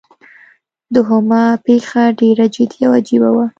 دوهمه 0.93 1.43
پیښه 1.65 2.03
ډیره 2.19 2.45
جدي 2.55 2.79
او 2.87 2.91
عجیبه 2.99 3.29
وه. 3.35 3.45